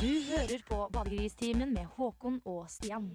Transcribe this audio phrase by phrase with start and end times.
[0.00, 3.10] Du hører på Badegristimen med Håkon og Stian.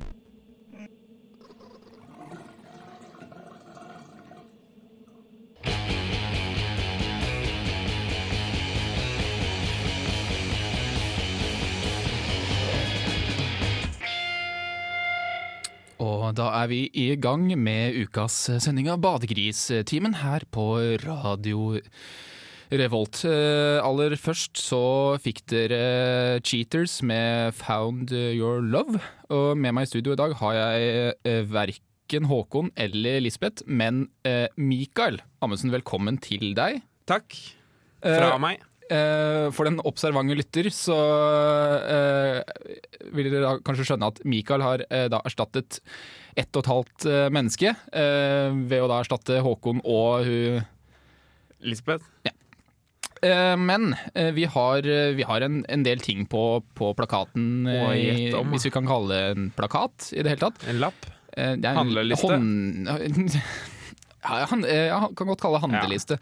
[16.05, 20.67] Og da er vi i gang med ukas sending av Badegristimen her på
[21.01, 21.79] Radio
[22.73, 23.21] Revolt.
[23.29, 29.01] Eh, Aller først så fikk dere Cheaters med Found Your Love.
[29.29, 34.07] Og med meg i studio i dag har jeg eh, verken Håkon eller Lisbeth, men
[34.25, 36.81] eh, Mikael Amundsen, velkommen til deg.
[37.09, 37.37] Takk.
[38.01, 38.63] Fra meg.
[38.85, 40.93] For den observante lytter så
[43.17, 45.79] vil dere da kanskje skjønne at Mikael har da erstattet
[46.37, 50.61] ett og et halvt menneske ved å da erstatte Håkon og hun
[51.65, 52.05] Lisbeth.
[52.23, 52.34] Eh,
[53.23, 58.35] men eh, vi har, eh, vi har en, en del ting på, på plakaten, eh,
[58.37, 60.65] om, hvis vi kan kalle det en plakat i det hele tatt.
[60.69, 61.07] En lapp.
[61.35, 62.35] Eh, det er en Handleliste?
[62.35, 63.39] Hånd...
[64.25, 66.15] Ja, han, eh, ja, kan godt kalle det handleliste.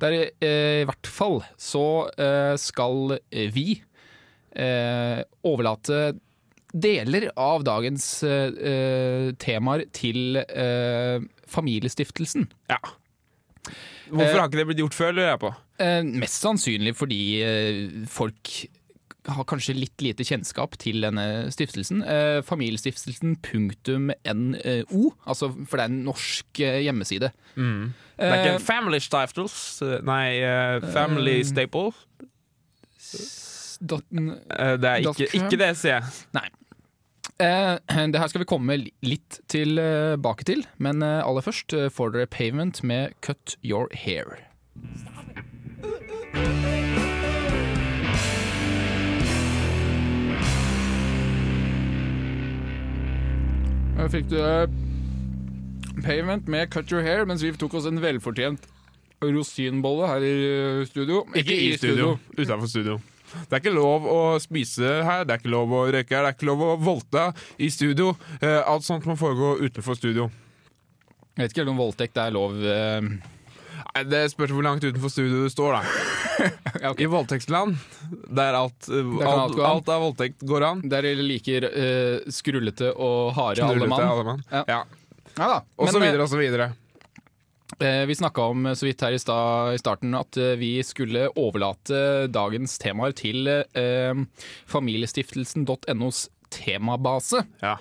[0.00, 3.82] Der eh, i hvert fall så eh, skal vi
[4.56, 6.14] eh, overlate
[6.72, 12.48] deler av dagens eh, eh, temaer til eh, Familiestiftelsen.
[12.70, 12.80] Ja.
[14.10, 15.50] Hvorfor Eh, har ikke det blitt gjort før, lurer jeg på.
[15.80, 17.76] Eh, mest sannsynlig fordi eh,
[18.10, 18.44] folk
[19.30, 22.00] har kanskje litt lite kjennskap til denne stiftelsen.
[22.02, 27.28] Eh, Familiestiftelsen.no, altså for det er en norsk hjemmeside.
[27.54, 27.92] Mm.
[28.16, 29.56] Det er ikke ikke Family Stiftels,
[30.08, 30.28] Nei,
[30.92, 31.92] Family Staple.
[33.80, 36.04] Eh, det er ikke, ikke det, sier jeg.
[36.36, 36.48] Nei.
[37.40, 37.78] Eh,
[38.12, 42.28] det her skal vi komme litt tilbake til, men eh, aller først eh, får dere
[42.28, 44.36] Pavement med Cut Your Hair.
[54.10, 54.66] Fikk du eh,
[56.04, 58.68] Pavement med Cut Your Hair, mens vi tok oss en velfortjent
[59.20, 61.24] rosinbolle her i eh, studio.
[61.36, 62.18] Ikke i studio.
[62.36, 63.00] Utenfor studio.
[63.48, 66.32] Det er ikke lov å spise her, det er ikke lov å røyke her, det
[66.32, 67.26] er ikke lov å voldta
[67.58, 68.14] i studio.
[68.40, 70.30] Eh, alt sånt må foregå utenfor studio.
[71.36, 72.98] Jeg vet ikke helt om voldtekt er lov eh,
[73.90, 75.80] Nei, Det spørs hvor langt utenfor studio du står, da.
[76.82, 77.06] ja, okay.
[77.06, 77.78] I voldtektsland,
[78.28, 80.84] der alt, eh, alt alt, alt av voldtekt går an.
[80.90, 84.06] Der liker eh, skrullete og harde alle mann.
[84.06, 84.44] alle mann.
[84.50, 84.64] Ja.
[84.68, 84.80] Ja.
[85.36, 85.58] Ja da.
[85.80, 86.70] Og så videre og så videre.
[87.78, 89.38] Eh, vi snakka om eh, så vidt her i, sta,
[89.74, 94.24] i starten at eh, vi skulle overlate dagens temaer til eh,
[94.70, 97.44] familiestiftelsen.nos temabase.
[97.62, 97.76] Ja.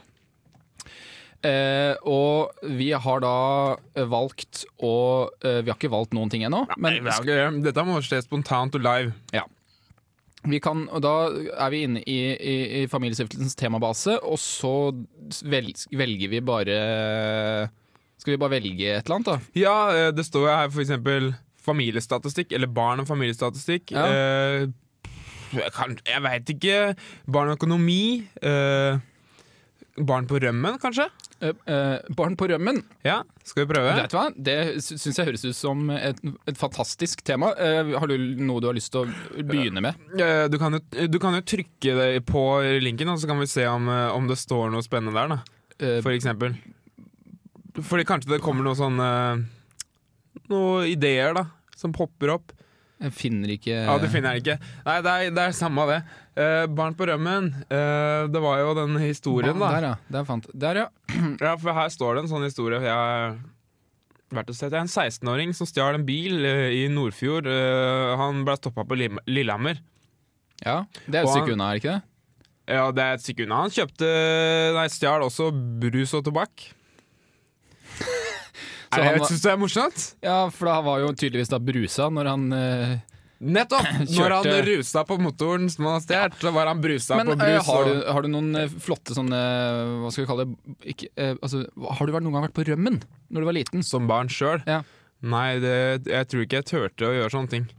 [1.39, 3.35] Eh, og vi har da
[4.11, 7.37] valgt å eh, Vi har ikke valgt noen ting ennå, men Nei, det.
[7.69, 9.15] Dette må skje spontant og live.
[10.47, 11.13] Vi kan, og da
[11.65, 14.71] er vi inne i, i, i Familiestiftelsens temabase, og så
[15.43, 16.77] velger vi bare
[18.19, 19.37] Skal vi bare velge et eller annet, da?
[19.57, 21.31] Ja, eh, det står her eksempel
[21.63, 23.93] familiestatistikk, eller barn og familiestatistikk.
[23.95, 24.05] Ja.
[24.11, 24.67] Eh,
[25.55, 26.75] jeg kan, jeg veit ikke.
[27.31, 28.25] Barn og økonomi.
[28.43, 28.99] Eh,
[29.99, 31.07] barn på rømmen, kanskje?
[31.41, 32.81] Eh, eh, barn på rømmen.
[33.07, 33.93] Ja, skal vi prøve?
[33.95, 34.25] Vet du hva?
[34.35, 37.53] Det sy- syns jeg høres ut som et, et fantastisk tema.
[37.59, 39.95] Eh, har du noe du har lyst til å begynne med?
[40.19, 42.43] Eh, du, kan jo, du kan jo trykke på
[42.83, 45.35] linken, og så kan vi se om, om det står noe spennende der.
[45.37, 45.39] da
[45.79, 46.57] Eh, For eksempel.
[47.77, 49.43] Fordi kanskje det kommer noen sånn eh,
[50.49, 51.45] Noen ideer da
[51.79, 52.51] som popper opp.
[52.99, 54.57] jeg finner ikke Ja, du finner den ikke.
[54.83, 55.99] Nei, det er, det er samme det.
[56.35, 57.47] Uh, barn på rømmen.
[57.71, 59.69] Uh, det var jo den historien, da.
[59.77, 59.93] Der, ja.
[60.11, 60.49] Der, fant.
[60.51, 60.89] Der, ja.
[61.45, 62.81] Ja, for her står det en sånn historie.
[62.83, 63.37] Jeg har
[64.35, 64.75] vært og sett.
[64.75, 67.47] Er en 16-åring som stjal en bil uh, i Nordfjord.
[68.19, 69.79] Han ble stoppa på Lillehammer.
[70.65, 70.81] ja.
[71.07, 72.03] Det er et stykke unna, er ikke det?
[72.69, 73.63] Ja, det er et stykke unna.
[73.63, 74.11] Han kjøpte
[74.75, 76.67] Nei, stjal også brus og tobakk.
[78.89, 80.05] Så han Syns du det er morsomt?
[80.25, 82.97] Ja, for da var jo tydeligvis da brusa når han eh,
[83.39, 83.85] Nettopp!
[84.17, 87.29] Når han Kjørte- rusa på motoren som han har stjålet, så var han brusa Men
[87.29, 87.67] på eh, brus.
[87.69, 89.39] har, og- du, har du noen eh, flotte sånne
[90.01, 90.75] Hva skal vi kalle det?
[90.91, 91.61] Ikke, eh, altså,
[91.95, 92.97] har du vært noen gang vært på rømmen
[93.29, 93.85] når du var liten?
[93.87, 94.59] Som barn sjøl?
[94.67, 94.81] Ja.
[95.23, 95.75] Nei, det,
[96.11, 97.69] jeg tror ikke jeg turte å gjøre sånne ting.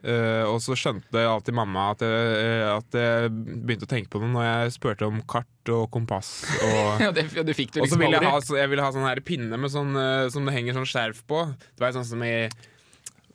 [0.00, 4.22] Eh, og så skjønte alltid mamma at jeg, eh, at jeg begynte å tenke på
[4.22, 6.32] det når jeg spurte om kart og kompass.
[6.64, 8.86] Og, Ja, det, ja, det du og så liksom ville jeg ha, så jeg ville
[8.86, 11.42] ha sånn her pinne med sånn, eh, som det henger sånn skjerf på.
[11.76, 12.34] Det var sånn som i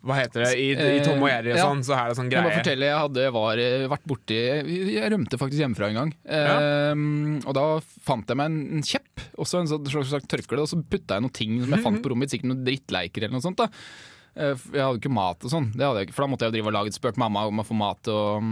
[0.06, 0.50] Hva heter det?
[0.58, 1.86] I, i Tom og Jerry og sånn, ja.
[1.86, 2.58] så er det sånn Jeg må greie.
[2.60, 4.40] fortelle, jeg hadde var, eh, vært borti
[4.96, 6.12] Jeg rømte faktisk hjemmefra en gang.
[6.26, 7.64] Eh, og da
[8.10, 10.82] fant jeg meg en, en kjepp og så en sånn slags, slags tørkle, og så
[10.82, 13.46] putta jeg noen ting som jeg fant på rommet mitt, sikkert noen drittleiker eller noe
[13.46, 13.62] sånt.
[13.62, 16.76] da Eh, Jeg hadde ikke mat og sånn, for da måtte jeg jo drive og
[16.76, 18.42] lage spurt mamma om å få mat og,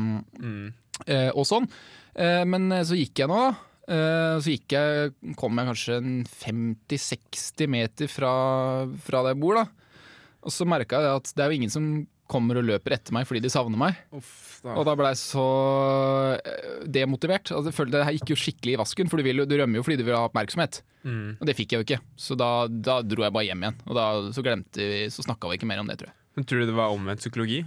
[0.41, 0.67] mm,
[1.07, 1.69] eh, og sånn.
[2.17, 3.55] Eh, Men eh, så gikk jeg nå, da.
[3.85, 8.33] Eh, Så gikk jeg, kom jeg kanskje en 50-60 meter fra,
[9.05, 9.67] fra der jeg bor, da.
[10.45, 11.91] Og så merka jeg at det er jo ingen som
[12.35, 14.01] kommer og løper etter meg fordi de savner meg.
[14.15, 14.75] Uff, da.
[14.75, 15.47] Og da ble jeg så
[16.41, 17.53] eh, demotivert.
[17.55, 19.81] Altså, jeg følte det her gikk jo skikkelig i vasken, for du, vil, du rømmer
[19.81, 20.83] jo fordi du vil ha oppmerksomhet.
[21.05, 21.37] Mm.
[21.39, 23.81] Og det fikk jeg jo ikke, så da, da dro jeg bare hjem igjen.
[23.87, 26.19] Og da så glemte vi, så snakka vi ikke mer om det, tror jeg.
[26.35, 27.61] Men tror du det var omvendt psykologi?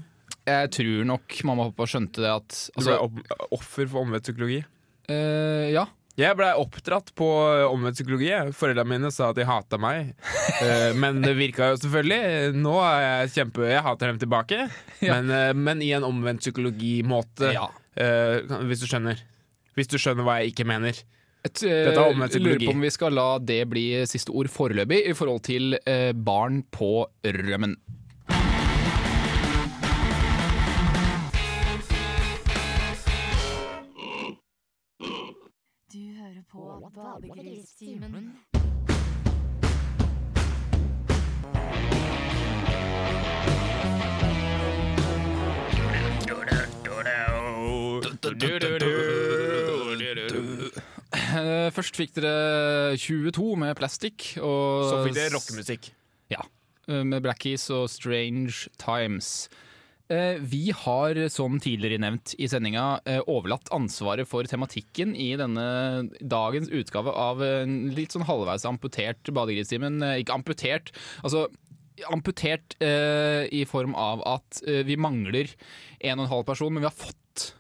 [0.47, 4.27] Jeg tror nok mamma og pappa skjønte det at Du ble Altså, offer for omvendt
[4.27, 4.61] psykologi?
[5.07, 5.85] Uh, ja.
[6.17, 7.25] Jeg blei oppdratt på
[7.69, 8.31] omvendt psykologi.
[8.57, 10.13] Foreldrene mine sa at de hata meg.
[10.57, 12.55] Eh, men det virka jo selvfølgelig.
[12.57, 14.63] Nå er jeg kjempe Jeg hater dem tilbake.
[15.05, 15.19] Ja.
[15.19, 17.67] Men, eh, men i en omvendt psykologimåte, ja.
[18.01, 19.21] eh, hvis du skjønner.
[19.77, 20.97] Hvis du skjønner hva jeg ikke mener.
[21.45, 22.65] Et, eh, Dette er omvendt psykologi.
[22.65, 26.09] lurer på om vi skal la det bli siste ord foreløpig i forhold til eh,
[26.17, 26.89] barn på
[27.21, 27.77] rømmen.
[36.37, 38.33] Hører på Badegristimen.
[51.17, 54.33] Eh, Først fikk dere 22 med plastikk.
[54.43, 55.91] Og Så fikk dere rockemusikk.
[56.33, 56.43] Ja.
[56.87, 59.49] eh, Med Black Keys og Strange Times.
[60.09, 66.09] Eh, Vi har, som tidligere nevnt i sendinga, eh, overlatt ansvaret for tematikken i denne
[66.21, 70.01] dagens utgave av en litt sånn halvveis amputert Badegristimen.
[70.03, 70.93] Eh, Ikke amputert,
[71.23, 71.47] altså
[72.07, 75.49] amputert eh, i form av at vi mangler
[75.99, 77.53] en og en halv person, men vi har fått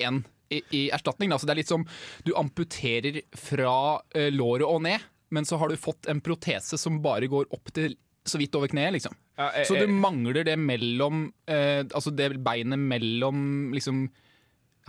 [0.00, 1.30] en i, i erstatning.
[1.30, 1.38] Da.
[1.38, 1.84] Så det er litt som
[2.24, 5.04] du amputerer fra eh, låret og ned,
[5.34, 8.70] men så har du fått en protese som bare går opp til så vidt over
[8.72, 9.16] kneet, liksom.
[9.36, 14.06] Ja, jeg, Så du mangler det mellom eh, Altså det beinet mellom liksom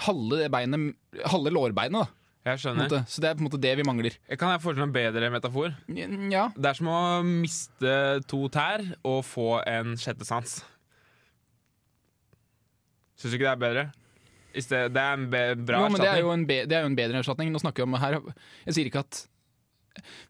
[0.05, 0.93] Halve det beinet
[1.31, 2.51] Halve lårbeinet, da.
[2.51, 2.85] jeg skjønner.
[2.85, 3.01] måte.
[3.09, 4.15] Så det er på en måte det vi mangler.
[4.37, 5.73] Kan jeg foreslå en bedre metafor?
[6.31, 6.49] Ja.
[6.55, 7.93] Det er som å miste
[8.29, 10.59] to tær og få en sjette sans.
[13.15, 13.85] Syns du ikke det er bedre?
[14.55, 16.99] Det er en bra Jo, men det er jo, en be, det er jo en
[16.99, 17.49] bedre erstatning.
[17.51, 18.19] Nå snakker vi om her
[18.67, 19.25] Jeg sier ikke at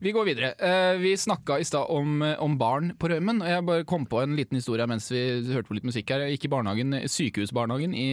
[0.03, 0.51] Vi går videre.
[0.59, 4.05] Eh, vi snakka i stad om, eh, om barn på rømmen, og jeg bare kom
[4.05, 6.25] på en liten historie mens vi hørte på litt musikk her.
[6.25, 8.07] Jeg gikk i barnehagen, sykehusbarnehagen i,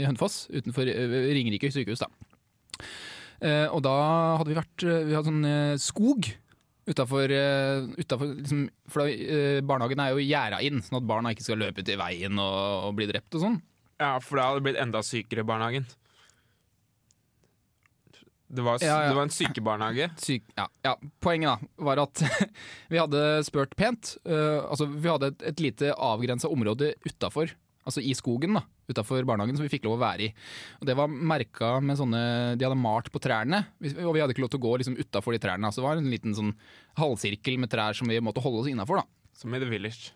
[0.00, 2.10] i Hønefoss, utenfor eh, Ringerike sykehus, da.
[3.44, 3.94] Eh, og da
[4.38, 6.28] hadde vi vært eh, Vi hadde sånn eh, skog
[6.88, 7.28] utafor
[7.98, 11.82] liksom, For da, eh, barnehagen er jo gjerda inn, sånn at barna ikke skal løpe
[11.84, 13.58] ut i veien og, og bli drept og sånn.
[14.00, 15.88] Ja, for da hadde det blitt enda sykere i barnehagen.
[18.56, 19.10] Det var, Ja, ja.
[19.10, 20.08] det var en sykebarnehage.
[20.26, 20.94] Syk, ja, ja.
[21.22, 22.22] Poenget da var at
[22.92, 24.16] vi hadde spurt pent.
[24.24, 27.52] Uh, altså Vi hadde et, et lite avgrensa område utafor,
[27.86, 30.32] altså i skogen, da, utafor barnehagen, som vi fikk lov å være i.
[30.80, 32.22] Og Det var merka med sånne
[32.56, 33.64] De hadde malt på trærne,
[34.00, 35.68] og vi hadde ikke lov til å gå liksom utafor de trærne.
[35.68, 36.54] Altså, det var en liten sånn
[36.98, 39.04] halvsirkel med trær som vi måtte holde oss innafor.
[39.36, 40.15] Som i The Village.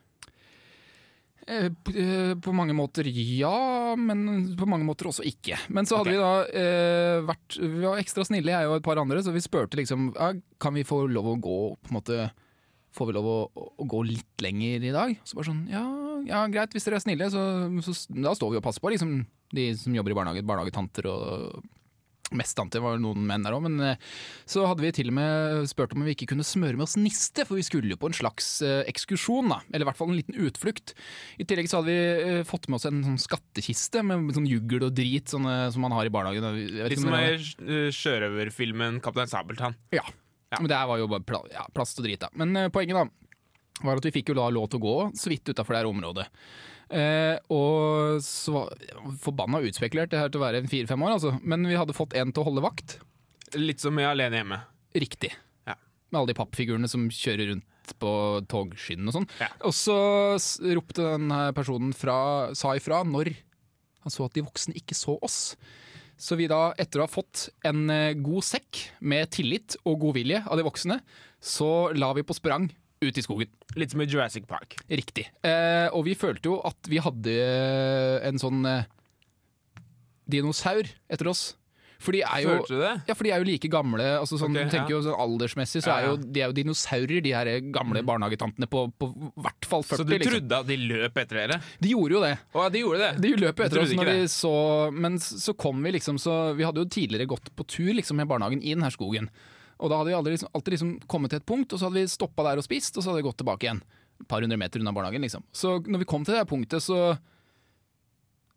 [1.51, 5.59] Eh, eh, På mange måter ja, men på mange måter også ikke.
[5.69, 6.19] Men så hadde okay.
[6.19, 9.43] vi da eh, vært Vi var ekstra snille, jeg og et par andre, så vi
[9.43, 10.33] spurte liksom ja,
[10.63, 12.29] Kan vi få lov å gå på en måte
[12.95, 15.13] Får vi lov å, å gå litt lenger i dag?
[15.27, 15.85] Så bare sånn ja,
[16.27, 17.43] ja greit, hvis dere er snille, så,
[17.87, 19.21] så da står vi og passer på liksom
[19.55, 21.61] de som jobber i barnehage, barnehagetanter og
[22.37, 24.11] Mest var det noen menn der òg, men eh,
[24.49, 27.47] så hadde vi til og med spurt om vi ikke kunne smøre med oss niste,
[27.49, 29.61] for vi skulle jo på en slags eh, ekskursjon, da.
[29.73, 30.95] Eller i hvert fall en liten utflukt.
[31.43, 34.87] I tillegg så hadde vi eh, fått med oss en sånn skattkiste med sånn juggel
[34.87, 36.61] og drit sånne, som man har i barnehagen.
[36.91, 39.79] Litt som i sjørøverfilmen 'Kaptein Sabeltann'.
[39.97, 40.07] ja.
[40.59, 42.27] Men det her var jo bare pla ja, plast og drit, da.
[42.35, 43.05] Men poenget da
[43.87, 45.91] var at vi fikk jo da lov til å gå så vidt utafor det her
[45.91, 46.27] området.
[46.91, 48.81] Eh, og så var
[49.23, 51.37] forbanna utspekulert det her til å være en fire-fem år, altså.
[51.43, 52.99] Men vi hadde fått en til å holde vakt.
[53.59, 54.61] Litt som i Alene hjemme.
[54.99, 55.31] Riktig.
[55.69, 55.77] Ja.
[56.11, 58.11] Med alle de pappfigurene som kjører rundt på
[58.51, 59.31] togskinnene og sånn.
[59.43, 59.51] Ja.
[59.67, 59.97] Og så
[60.79, 63.33] ropte denne personen fra, sa ifra når
[64.05, 65.41] han så at de voksne ikke så oss.
[66.21, 70.43] Så vi da, etter å ha fått en eh, god sekk med tillit og godvilje
[70.45, 70.99] av de voksne,
[71.41, 72.69] så la vi på sprang
[73.01, 73.53] ut i skogen.
[73.81, 74.77] Litt som i Jurassic Park.
[74.89, 75.29] Riktig.
[75.47, 78.85] Eh, og vi følte jo at vi hadde eh, en sånn eh,
[80.31, 81.51] dinosaur etter oss.
[82.01, 82.93] For de er jo Følte du det?
[83.11, 84.05] ja, for de er jo like gamle.
[84.23, 84.97] Altså sånn, okay, tenker ja.
[84.97, 88.87] jo sånn Aldersmessig så er jo de er jo dinosaurer, de her gamle barnehagetantene på,
[88.97, 90.01] på hvert fall 40.
[90.01, 90.33] Så du liksom.
[90.33, 91.61] trodde at de løp etter dere?
[91.77, 92.33] De gjorde jo det.
[92.57, 93.13] Å, de gjorde det?
[93.27, 94.55] De løp etter oss når de så
[94.97, 98.31] Men så kom vi liksom så Vi hadde jo tidligere gått på tur liksom med
[98.33, 99.29] barnehagen i denne skogen.
[99.81, 102.03] Og da hadde vi aldri, liksom, alltid liksom kommet til et punkt, og så hadde
[102.03, 103.83] vi stoppa der og spist, og så hadde vi gått tilbake igjen.
[104.21, 105.23] et par hundre meter unna barnehagen.
[105.23, 105.43] liksom.
[105.53, 107.17] Så når vi kom til det punktet, så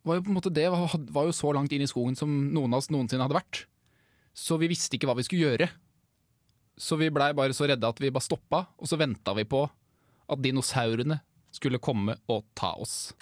[0.04, 2.74] var jo på en måte det var, jo så langt inn i skogen som noen
[2.74, 3.66] av oss noensinne hadde vært.
[4.36, 5.70] Så vi visste ikke hva vi skulle gjøre.
[6.76, 9.64] Så vi blei bare så redde at vi bare stoppa, og så venta vi på
[9.64, 11.22] at dinosaurene
[11.54, 13.14] skulle komme og ta oss.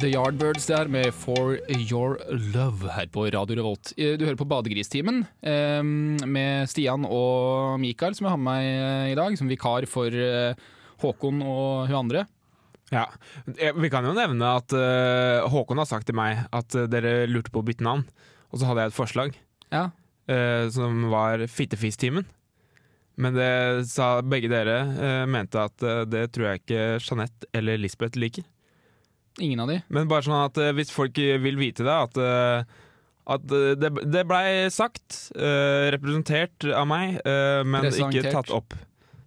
[0.00, 2.18] The Yardbirds der med For Your
[2.52, 3.92] Love her på Radio Revolt.
[3.96, 5.82] Eh, Du hører på Badegristimen eh,
[6.26, 10.12] med Stian og Mikael, som jeg har med meg eh, i dag, som vikar for
[11.02, 12.24] Håkon og hun andre.
[12.92, 13.06] Ja.
[13.46, 14.72] Vi kan jo nevne at
[15.50, 18.04] Håkon har sagt til meg at dere lurte på å bytte navn.
[18.52, 19.34] Og så hadde jeg et forslag
[19.74, 19.88] Ja.
[20.70, 22.24] som var Fittefis-timen.
[23.18, 28.46] Men det sa begge dere mente at det tror jeg ikke Jeanette eller Lisbeth liker.
[29.42, 29.80] Ingen av de.
[29.92, 32.84] Men bare sånn at eh, hvis folk vil vite det, at, eh,
[33.36, 38.76] at eh, det, det blei sagt, eh, representert av meg, eh, men ikke tatt opp.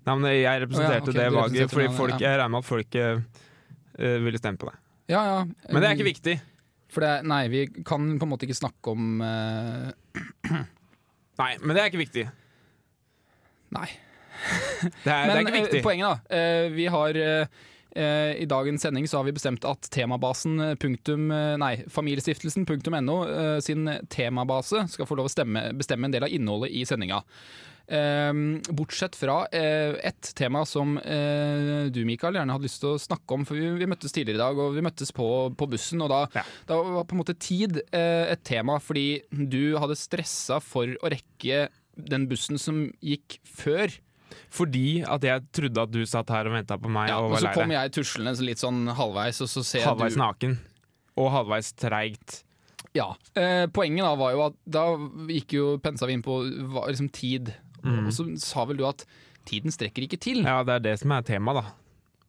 [0.07, 2.23] Nei, men jeg representerte oh, ja, okay, det valget, fordi folk, ja.
[2.25, 3.21] jeg regner med at folk eh,
[3.99, 4.77] eh, ville stemme på det.
[5.09, 5.39] Ja, ja.
[5.69, 6.35] Men det er ikke viktig.
[6.89, 9.89] For det, nei, vi kan på en måte ikke snakke om uh...
[11.39, 12.25] Nei, men det er ikke viktig.
[13.75, 13.89] Nei.
[14.79, 15.81] Det er, det er ikke eh, viktig.
[15.85, 16.39] poenget, da.
[16.39, 17.47] Uh, vi har eh, eh,
[17.95, 23.59] I dagens sending så har vi bestemt at temabasen eh, punktum, eh, nei, familiestiftelsen.no eh,
[23.65, 27.23] sin temabase skal få lov å stemme, bestemme en del av innholdet i sendinga.
[27.89, 28.29] Eh,
[28.77, 33.33] bortsett fra et ett tema som eh, du, Mikael, gjerne hadde lyst til å snakke
[33.39, 33.47] om.
[33.49, 35.27] For vi, møttes tidligere i dag, og vi møttes på,
[35.57, 36.01] på bussen.
[36.05, 36.43] Og da, Ja.
[36.69, 41.09] da var på en måte tid eh, et tema, fordi du hadde stressa for å
[41.11, 41.67] rekke
[41.99, 43.91] den bussen som gikk før.
[44.53, 47.41] Fordi at jeg trodde at du satt her og venta på meg Ja, og og
[47.43, 50.57] så kom jeg tuslende litt sånn halvveis, og så ser Halvveis du naken.
[51.19, 52.43] Og halvveis treigt.
[52.95, 53.11] Ja.
[53.37, 54.85] Eh, poenget da var jo at da
[55.29, 56.39] gikk jo pensa vi inn på
[56.71, 59.05] hva, liksom tid, og så sa vel du at
[59.49, 60.41] tiden strekker ikke til.
[60.43, 61.75] Ja, det er det som er temaet, da.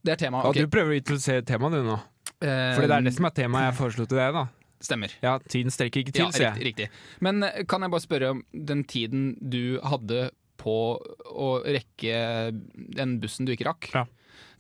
[0.05, 0.47] Det er temaet.
[0.49, 1.99] Og du prøver å introdusere temaet du nå.
[2.41, 4.47] Eh, Fordi det er det som er temaet jeg foreslo til deg, da.
[4.81, 5.13] Stemmer.
[5.21, 6.65] Ja, tiden strekker ikke til, Ja, sier jeg.
[6.71, 6.87] riktig.
[7.21, 10.31] Men eh, kan jeg bare spørre om den tiden du hadde
[10.61, 12.53] på å rekke
[13.01, 14.05] den bussen du ikke rakk, Ja.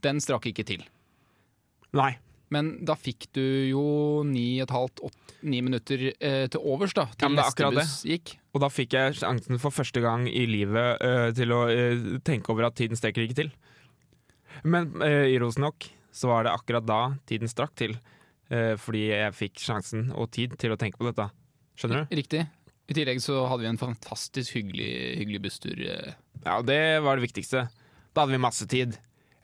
[0.02, 0.82] den strakk ikke til.
[1.96, 2.14] Nei.
[2.50, 3.82] Men da fikk du jo
[4.26, 5.00] ni og et halvt,
[5.46, 7.84] ni minutter eh, til overs da, Ja, til er neste akkurat det.
[8.10, 8.32] gikk.
[8.56, 12.50] Og da fikk jeg sjansen for første gang i livet eh, til å eh, tenke
[12.50, 13.52] over at tiden strekker ikke til.
[14.66, 16.98] Men uh, ironisk nok så var det akkurat da
[17.30, 17.94] tiden strakk til.
[18.50, 21.28] eh, fordi jeg fikk sjansen og tid til å tenke på dette.
[21.78, 22.16] Skjønner du?
[22.18, 22.42] Riktig.
[22.90, 25.78] I tillegg så hadde vi en fantastisk hyggelig, hyggelig busstur.
[25.86, 26.14] eh.
[26.44, 27.68] Ja, det var det viktigste.
[28.14, 28.96] Da hadde vi masse tid.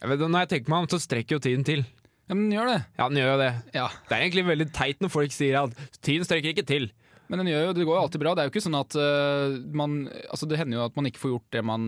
[0.03, 1.85] Jeg vet, når jeg tenker meg om, så strekker jo tiden til.
[2.27, 2.79] Ja, men den gjør det.
[2.99, 3.51] Ja, den gjør jo det.
[3.77, 6.89] Ja, Det er egentlig veldig teit når folk sier at tiden strekker ikke til.
[7.29, 8.35] Men jo, det går jo alltid bra.
[8.37, 9.97] Det er jo ikke sånn at uh, man
[10.31, 11.87] Altså, det hender jo at man ikke får gjort det man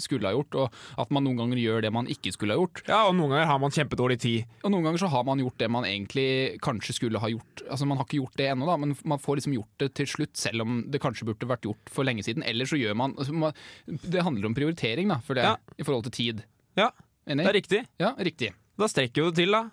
[0.00, 2.82] skulle ha gjort, og at man noen ganger gjør det man ikke skulle ha gjort.
[2.88, 4.54] Ja, og noen ganger har man kjempedårlig tid.
[4.64, 6.28] Og noen ganger så har man gjort det man egentlig
[6.64, 7.64] kanskje skulle ha gjort.
[7.68, 10.08] Altså Man har ikke gjort det ennå, da, men man får liksom gjort det til
[10.08, 12.44] slutt, selv om det kanskje burde vært gjort for lenge siden.
[12.48, 13.52] Eller så gjør man, altså, man
[13.86, 15.56] Det handler om prioritering, da, for det, Ja.
[15.76, 16.44] i forhold til tid.
[16.78, 16.90] Ja,
[17.26, 17.44] Enig?
[17.44, 17.82] det er riktig.
[18.00, 18.52] Ja, riktig.
[18.78, 19.66] Da strekker jo det til, da.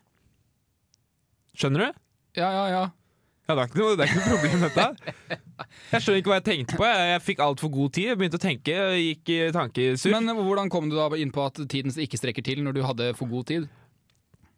[1.55, 1.99] Skjønner du?
[2.35, 2.83] Ja, ja, ja.
[3.45, 4.85] Ja, det er ikke noe, det er ikke noe problem dette.
[5.91, 6.85] Jeg skjønner ikke hva jeg tenkte på.
[6.89, 8.07] Jeg, jeg fikk altfor god tid.
[8.09, 10.15] Jeg begynte å tenke, gikk i tankesur.
[10.17, 13.11] Men hvordan kom du da inn på at tiden ikke strekker til når du hadde
[13.19, 13.67] for god tid?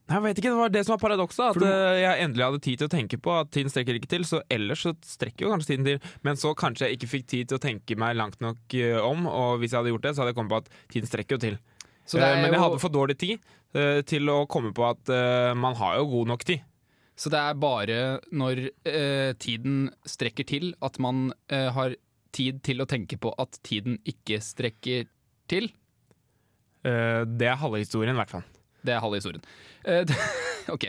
[0.08, 1.50] Jeg vet ikke, Det var det som var paradokset.
[1.50, 4.08] At du- eh, jeg endelig hadde tid til å tenke på at tiden strekker ikke
[4.14, 4.24] til.
[4.24, 6.00] Så ellers så strekker jo kanskje tiden til.
[6.24, 9.28] Men så kanskje jeg ikke fikk tid til å tenke meg langt nok eh, om.
[9.28, 11.44] Og hvis jeg hadde gjort det, så hadde jeg kommet på at tiden strekker jo
[11.44, 11.60] til.
[12.08, 13.36] Så det Eh, Men jeg hadde for dårlig tid
[13.76, 16.64] eh, til å komme på at eh, man har jo god nok tid.
[17.18, 21.96] Så det er bare når eh, tiden strekker til, at man eh, har
[22.36, 25.08] tid til å tenke på at tiden ikke strekker
[25.50, 25.72] til.
[26.86, 28.46] Eh, Det er halve historien, i hvert fall.
[28.86, 29.42] Det er halve historien.
[29.84, 30.06] Eh,
[30.76, 30.86] ok,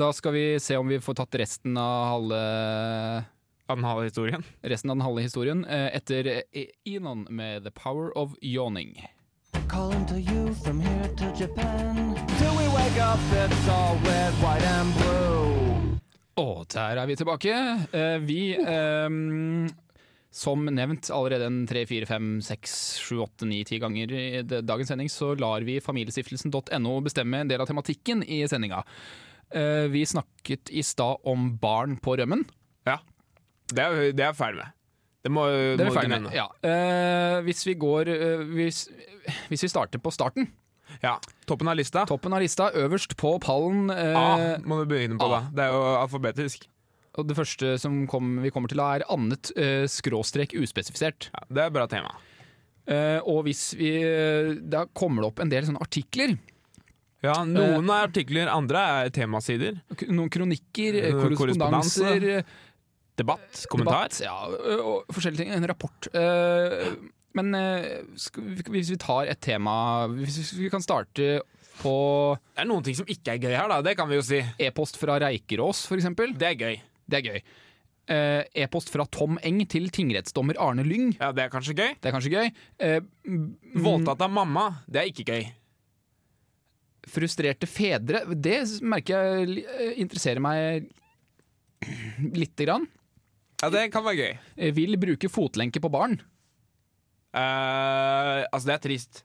[0.00, 2.40] da skal vi se om vi får tatt resten av halve
[3.68, 4.44] Av den halve historien.
[4.62, 8.94] Resten av den halve historien eh, etter eh, Enon med The Power of Yawning.
[9.68, 12.14] Calling to you from here to Japan.
[12.38, 15.65] Till we wake up, it's all red, white and blue.
[16.36, 17.52] Og der er vi tilbake.
[17.96, 19.68] Eh, vi um
[20.36, 24.90] Som nevnt allerede en tre, fire, fem, seks, sju, åtte, ni, ti ganger i dagens
[24.90, 28.82] sending, så lar vi familiestiftelsen.no bestemme en del av tematikken i sendinga.
[29.48, 32.44] Eh, vi snakket i stad om barn på rømmen.
[32.84, 32.98] Ja.
[33.72, 34.76] Det er, det er ferdig med.
[35.24, 36.36] Det må, Det er må ferdig med.
[36.36, 36.50] Ja.
[37.46, 38.12] Hvis vi går
[38.52, 38.84] hvis,
[39.48, 40.50] hvis vi starter på starten,
[41.02, 41.18] Ja.
[41.46, 42.04] Toppen av lista.
[42.06, 43.90] Toppen av lista, øverst på pallen.
[43.90, 45.40] eh, A må du begynne på, A.
[45.40, 45.50] da.
[45.52, 46.66] Det er jo alfabetisk.
[47.18, 51.30] og det første som kom, vi kommer til, er annet eh, skråstrek uspesifisert.
[51.32, 52.12] Ja, det er et bra tema.
[52.86, 53.88] Eh, og hvis vi
[54.70, 56.36] Da kommer det opp en del sånne artikler.
[57.24, 59.80] Ja, Noen er artikler, andre er temasider.
[60.12, 62.44] Noen kronikker, eh, Eh, korrespondanser,
[63.16, 64.10] Debatt, kommentar.
[64.12, 64.36] debatt, ja,
[64.84, 65.50] og forskjellige ting.
[65.56, 66.08] En rapport.
[67.36, 68.00] Men eh,
[68.72, 71.42] hvis vi tar et tema Hvis vi kan starte
[71.82, 71.92] på
[72.40, 73.82] Det er noen ting som ikke er gøy her, da.
[73.84, 74.40] Det kan vi jo si.
[74.64, 76.32] e-post fra Reikerås, eksempel.
[76.38, 76.78] Det er gøy.
[77.06, 77.40] Det er gøy.
[78.06, 81.16] Eh, E-post fra Tom Eng til tingrettsdommer Arne Lyng.
[81.18, 81.94] Ja, det er kanskje gøy.
[81.98, 82.50] Det er kanskje gøy.
[82.78, 83.00] Eh,
[83.82, 85.48] Voldtatt av mamma, det er ikke gøy.
[87.06, 90.86] Frustrerte fedre, det merker jeg interesserer meg
[92.34, 92.86] lite grann.
[93.62, 94.72] Ja, det kan være gøy.
[94.76, 96.18] Vil bruke fotlenke på barn.
[97.34, 99.22] Eh, altså, det er trist.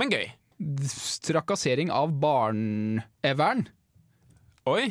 [0.00, 0.26] Men gøy.
[1.24, 3.66] Trakassering av barnevern.
[4.68, 4.90] Oi,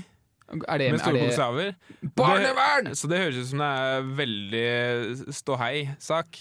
[0.49, 1.75] Er det, med store det bokstaver.
[2.17, 2.89] Barnevern!
[2.97, 6.39] Så det høres ut som det er veldig ståhei-sak.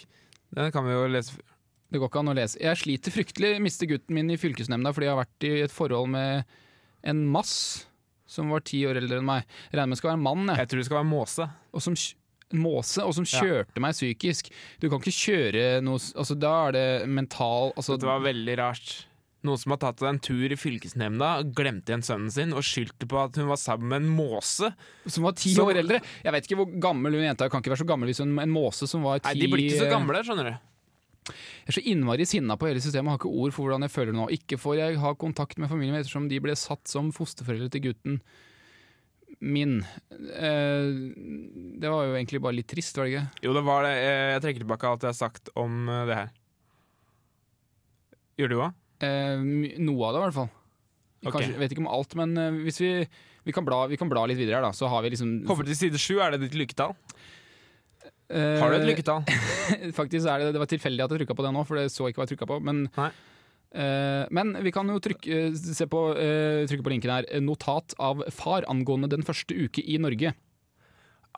[0.56, 1.36] Den kan vi jo lese
[1.92, 2.56] Det går ikke an å lese.
[2.60, 3.50] Jeg sliter fryktelig.
[3.64, 6.48] Mister gutten min i fylkesnemnda fordi jeg har vært i et forhold med
[7.08, 7.52] en mass
[8.28, 9.44] som var ti år eldre enn meg.
[9.72, 10.60] Regner med det skal være en mann, jeg.
[10.60, 11.46] Jeg tror det skal være måse.
[11.72, 11.96] Og som,
[12.56, 13.40] måse, og som Ja.
[13.42, 14.50] kjørte meg psykisk.
[14.80, 19.04] Du kan ikke kjøre noe Altså, da er det mental altså, Dette var veldig rart.
[19.44, 23.20] Noen som har tatt en tur i fylkesnemnda, glemte igjen sønnen sin og skyldte på
[23.22, 24.74] at hun var sammen med en måse.
[25.06, 26.00] Som var ti Som- år eldre.
[26.24, 28.50] Jeg vet ikke hvor gammel hun jenta kan ikke være så gammel hvis hun en
[28.50, 30.58] måse som var ti Nei, De blir ikke så gamle, skjønner du.
[31.28, 34.12] Jeg er så innmari sinna på hele systemet, har ikke ord for hvordan jeg føler
[34.16, 34.28] nå.
[34.32, 38.20] Ikke får jeg ha kontakt med familien ettersom de ble satt som fosterforeldre til gutten
[39.40, 39.78] min.
[40.10, 40.88] Eh,
[41.78, 43.44] det var jo egentlig bare litt trist, var det ikke?
[43.46, 43.94] Jo, det var det.
[44.02, 46.32] Eh, Jeg trekker tilbake alt jeg har sagt om eh, det her.
[48.38, 48.76] Gjør du òg?
[48.98, 50.50] Noe av det, i hvert fall.
[51.18, 51.32] Okay.
[51.34, 52.90] Kanskje, vet ikke om alt, men hvis vi,
[53.46, 54.74] vi, kan bla, vi kan bla litt videre her, da.
[54.74, 56.18] Så har vi liksom Hopper til side sju.
[56.22, 56.94] Er det ditt lykketall?
[58.28, 59.22] Har du et lykketall?
[59.98, 62.06] Faktisk er det, det var tilfeldig at jeg trykka på det nå, for det så
[62.10, 62.58] ikke hva jeg trykka på.
[62.66, 63.10] Men, Nei.
[63.74, 67.28] Eh, men vi kan jo trykke, se på, eh, trykke på linken her.
[67.44, 70.34] Notat av far angående den første uke i Norge.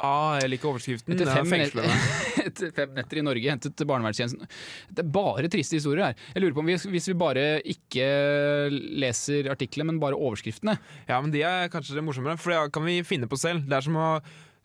[0.01, 1.13] Ah, jeg liker overskriften.
[1.13, 1.89] Etter er fem,
[2.49, 4.47] etter fem netter i Norge hentet barnevernstjenesten
[4.89, 6.21] Det er bare triste historier her.
[6.33, 8.07] Jeg lurer på om vi, Hvis vi bare ikke
[9.03, 12.87] leser artiklene, men bare overskriftene Ja, men de er kanskje det morsommere, for det kan
[12.87, 13.67] vi finne på selv.
[13.69, 14.09] Det er som å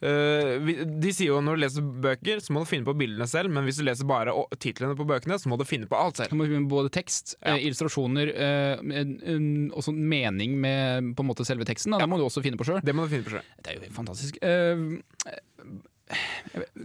[0.02, 3.64] De sier jo når du leser bøker, så må du finne på bildene selv, men
[3.66, 6.30] hvis du leser bare titlene på bøkene, så må du finne på alt selv.
[6.34, 7.56] Du må finne på Både tekst, Ja.
[7.56, 11.96] eh, illustrasjoner eh, en, en, også mening med på en måte selve teksten.
[11.96, 12.02] Da.
[12.04, 12.82] Det må du også finne på sjøl.
[12.84, 13.48] Det må du finne på selv.
[13.64, 14.38] Det er jo fantastisk.
[14.44, 14.76] Eh,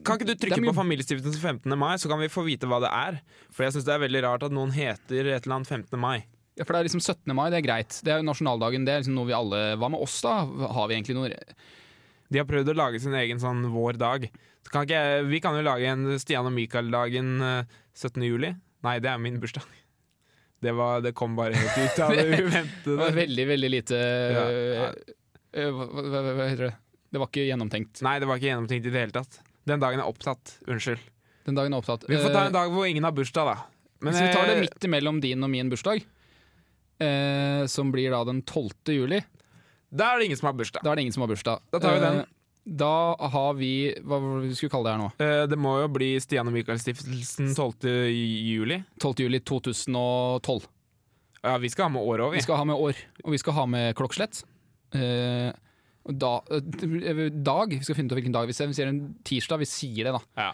[0.06, 1.74] Kan ikke du trykke mye- på Familiestiftelsen 15.
[1.78, 3.18] mai, så kan vi få vite hva det er?
[3.52, 5.98] For jeg syns det er veldig rart at noen heter et eller annet 15.
[6.00, 6.22] mai.
[6.56, 7.34] ja, for det er liksom 17.
[7.36, 8.00] mai, det er greit.
[8.04, 8.84] Det er jo nasjonaldagen.
[8.86, 10.38] Det er liksom noe vi alle Hva med oss, da?
[10.46, 11.28] Har vi egentlig noe
[12.30, 14.26] De har prøvd å lage sin egen sånn vår dag.
[14.64, 18.22] Så kan ikke, vi kan jo lage en Stian og Michael-dagen øh, 17.
[18.28, 18.52] juli.
[18.86, 19.64] Nei, det er min bursdag.
[20.60, 22.24] Det, var, det kom bare helt ut av det
[22.84, 24.88] Det var veldig, veldig lite Ja, ja.
[25.56, 26.74] eh, hva, hva, hva heter det?
[27.10, 28.02] Det var ikke gjennomtenkt.
[28.06, 29.40] Nei, det var ikke gjennomtenkt i det hele tatt.
[29.66, 30.52] Den dagen er opptatt.
[30.70, 31.00] Unnskyld.
[31.48, 32.04] Den dagen er opptatt.
[32.06, 33.56] Vi får ta en Eh, dag hvor ingen har bursdag, da.
[34.04, 36.04] Men, Hvis vi tar det eh, midt imellom din og min bursdag,
[37.00, 38.94] eh, som blir da den 12.
[38.94, 39.20] juli,
[39.92, 40.82] Da er det ingen som har bursdag.
[40.84, 41.60] da er det ingen som har bursdag.
[41.72, 42.18] Da tar vi den.
[42.20, 42.24] Eh,
[42.66, 44.18] Da har vi Hva
[44.54, 45.08] skulle vi kalle det her nå?
[45.18, 47.88] Eh, Det må jo bli Stian og Michael-stiftelsen 12.
[48.44, 48.84] juli.
[49.00, 49.14] 12.
[49.24, 50.66] juli 2012.
[51.42, 52.42] Ja, vi skal ha med året òg, Vi vi.
[52.42, 54.42] skal ha med år, og vi skal ha med klokkeslett.
[54.92, 55.52] Eh,
[56.10, 58.46] da, eh, dag Vi skal finne ut hvilken dag.
[58.46, 58.66] vi ser.
[58.66, 60.20] vi sier en tirsdag, vi sier det, da.
[60.36, 60.52] Ja.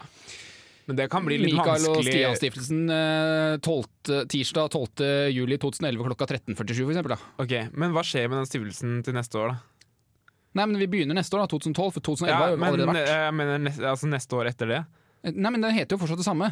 [0.87, 1.97] Men det kan bli litt Mikael og.
[2.07, 4.27] Stian-stiftelsen eh, 12.
[4.31, 5.07] tirsdag 12.
[5.35, 7.17] juli 2011 klokka 13.47, for eksempel.
[7.43, 9.57] Ok, Men hva skjer med den stiftelsen til neste år, da?
[10.57, 12.93] Nei, men vi begynner neste år, da, 2012, for 2011 har Ja, jo men allerede
[12.95, 13.11] vært.
[13.11, 14.79] jeg mener neste, altså neste år etter det?
[15.35, 16.47] Nei, men den heter jo fortsatt det samme.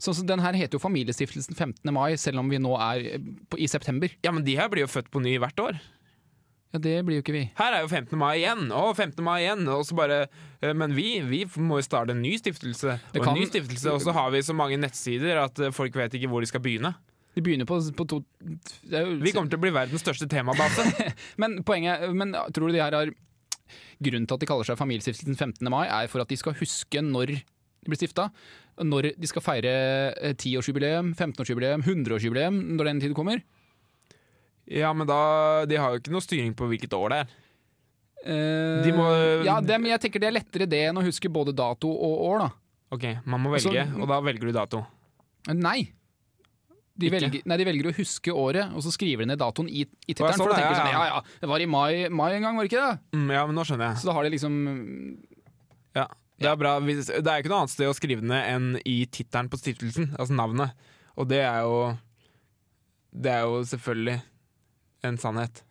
[0.00, 1.90] Sånn som Den her heter jo Familiestiftelsen 15.
[1.94, 4.14] mai, selv om vi nå er eh, på, i september.
[4.24, 5.82] Ja, men de her blir jo født på ny hvert år.
[6.74, 7.44] Ja, Det blir jo ikke vi.
[7.54, 8.18] Her er jo 15.
[8.18, 9.22] mai igjen, og 15.
[9.22, 9.62] mai igjen.
[9.70, 10.24] Og så bare,
[10.60, 12.96] eh, men vi, vi må jo starte en ny stiftelse.
[13.12, 15.70] Det Og kan- en ny stiftelse, og så har vi så mange nettsider at eh,
[15.70, 16.94] folk vet ikke hvor de skal begynne.
[17.34, 18.20] De begynner på, på to
[18.90, 20.84] jo, Vi kommer til å bli verdens største temabase.
[21.42, 23.10] Men poenget Men tror du de her har
[24.02, 25.70] Grunnen til at de kaller seg Familiestiftelsen 15.
[25.70, 27.38] mai, er for at de skal huske når de
[27.88, 28.28] blir stifta.
[28.82, 33.42] Når de skal feire tiårsjubileum, 10-årsjubileum, 15-årsjubileum, 100-årsjubileum, når den tid kommer.
[34.66, 37.32] Ja, men da De har jo ikke noe styring på hvilket år det er.
[38.24, 41.28] Eh, De må- Ja, det, men jeg tenker det er lettere det enn å huske
[41.28, 42.50] både dato og år, da.
[42.92, 44.86] Ok, man må Altså, velge, og da velger du dato.
[45.52, 45.90] Nei.
[46.96, 47.18] De Ikke?
[47.18, 49.84] velger, nei, de velger å huske året, og så skriver de ned datoen i, i
[49.84, 50.36] Å, jeg tittelen.
[50.38, 51.00] så For da det, de ja, sånn, ja.
[51.00, 52.98] ja ja, det var i mai, mai en gang, var det ikke det?
[53.18, 53.96] Mm, ja, men nå skjønner jeg.
[53.98, 54.54] Så da har de liksom
[55.96, 56.06] Ja,
[56.38, 56.78] det er bra.
[56.80, 60.14] Hvis, det er ikke noe annet sted å skrive ned enn i tittelen på stiftelsen,
[60.16, 60.72] altså navnet.
[61.18, 61.98] Og det er jo
[63.12, 64.22] Det er jo selvfølgelig
[65.04, 65.62] en sannhet.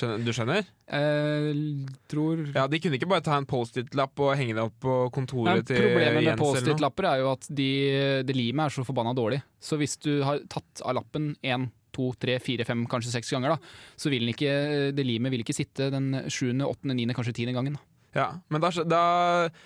[0.00, 0.68] Skjønner, du skjønner?
[0.96, 1.48] eh,
[2.08, 5.10] Tror Ja, De kunne ikke bare ta en Post-It-lapp og henge det opp på Nei,
[5.16, 6.44] kontoret til Problemet med Jens eller noe.
[6.54, 7.68] Post-It-lapper er jo at de,
[8.26, 9.42] det limet er så forbanna dårlig.
[9.60, 13.56] Så hvis du har tatt av lappen én, to, tre, fire, fem, kanskje seks ganger,
[13.56, 14.52] da, så vil den ikke,
[14.94, 17.76] det limet vil ikke sitte den sjuende, åttende, niende, kanskje tiende gangen.
[17.76, 17.86] Da.
[18.16, 19.02] Ja, men da, da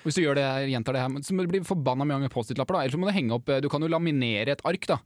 [0.05, 2.77] Hvis du gjør det, gjentar det her, så må du bli forbanna mange Post-It-lapper.
[2.77, 4.99] da Ellers så må du henge opp Du kan jo laminere et ark, da.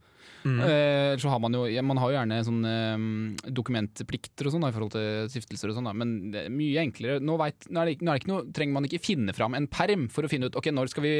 [0.43, 0.59] mm.
[0.65, 4.73] Eh, så har man jo Man har jo gjerne sånne eh, dokumentplikter og sånn i
[4.75, 7.21] forhold til stiftelser og sånn, men det er mye enklere.
[7.23, 9.35] Nå, vet, nå, er det, ikke- nå er det ikke noe, trenger man ikke finne
[9.35, 11.15] fram en perm for å finne ut Ok, når skal vi,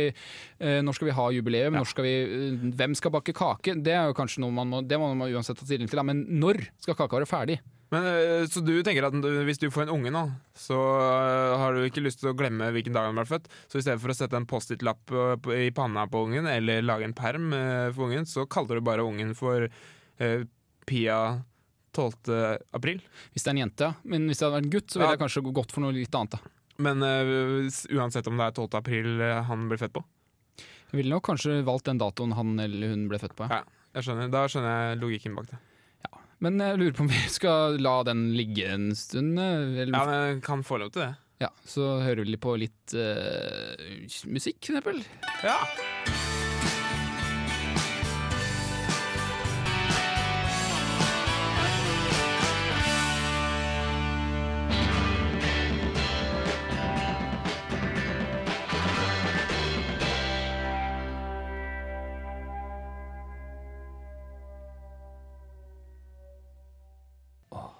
[0.60, 3.80] eh, når skal vi ha jubileum, når skal vi, eh, hvem skal bake kake?
[3.82, 6.04] Det er jo kanskje noe man må, det må man uansett ta stilling til, da.
[6.04, 7.60] men når skal kaka være ferdig?
[7.90, 9.16] Men, øh, så du tenker at
[9.48, 10.22] hvis du får en unge nå,
[10.54, 13.48] så øh, har du ikke lyst til å glemme hvilken dag han ble født.
[13.72, 17.08] Så i stedet for å sette en Post-It-lapp øh, i panna på ungen, eller lage
[17.10, 17.50] en perm
[17.96, 20.44] for ungen, så kaller du bare ungen for øh,
[20.86, 21.18] Pia
[21.98, 22.30] 12.
[22.78, 23.02] april.
[23.34, 23.94] Hvis det er en jente, ja.
[24.06, 25.16] Men hvis det hadde vært en gutt, så ville Ja.
[25.18, 26.38] jeg kanskje gått for noe litt annet.
[26.38, 26.54] da.
[26.80, 27.66] Men uh,
[27.98, 28.78] uansett om det er 12.
[28.80, 29.18] april
[29.50, 30.04] han ble født på.
[30.94, 33.50] Jeg ville nok kanskje valgt den datoen han eller hun ble født på.
[33.50, 33.60] Ja.
[33.66, 33.76] Ja.
[33.98, 35.60] Jeg skjønner, Da skjønner jeg logikken bak det.
[36.40, 39.38] Men jeg lurer på om vi skal la den ligge en stund.
[39.40, 41.14] eh, Eller, Ja, men kan få lov til det.
[41.40, 43.76] Ja, så hører vi på litt uh,
[44.28, 45.04] musikk, for eksempel.
[45.44, 45.56] Ja.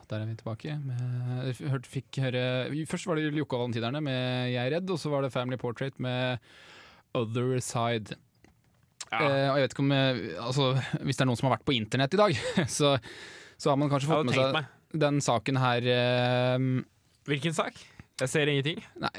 [0.10, 0.74] Der er vi tilbake.
[0.82, 2.42] Med, hørte, fikk høre,
[2.90, 5.58] først var det Jokke og Valentinerne med 'Jeg er redd', og så var det Family
[5.58, 6.40] Portrait med
[7.14, 8.18] 'Other Side'.
[9.10, 10.66] Eh, og jeg vet ikke om eh, altså,
[11.02, 12.36] Hvis det er noen som har vært på internett i dag,
[12.78, 12.98] så,
[13.58, 14.68] så har man kanskje fått med seg meg.
[14.94, 16.68] den saken her eh,
[17.30, 17.80] Hvilken sak?
[18.20, 18.84] Jeg ser ingenting.
[19.00, 19.14] Nei.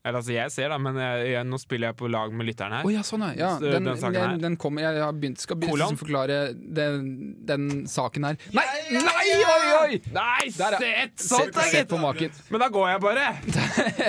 [0.00, 2.72] Eller altså, jeg ser da, men jeg, jeg, nå spiller jeg på lag med lytteren
[2.72, 2.86] her.
[2.88, 3.34] Oh, ja, sånn er.
[3.36, 4.30] ja den, den saken her.
[4.32, 7.10] den, den kommer Jeg har begynt, skal begynne å forklare den,
[7.44, 8.38] den saken her.
[8.56, 8.64] Nei!
[8.96, 9.26] Nei!
[9.44, 10.00] Oi, oi!
[10.16, 11.90] Nei, Der, sett sånt, se gitt!
[11.92, 12.32] på maken.
[12.48, 13.28] Men da går jeg bare.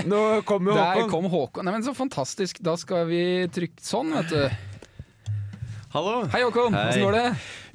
[0.08, 1.12] Nå kommer Der Håkon.
[1.12, 1.68] kom Håkon.
[1.68, 2.64] Nei, men Så fantastisk.
[2.64, 4.71] Da skal vi trykke sånn, vet du.
[5.92, 6.22] Hallo.
[6.32, 6.72] Hei, Håkon.
[6.72, 7.24] Hvordan går det?